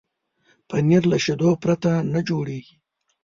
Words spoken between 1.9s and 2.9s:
نه جوړېږي.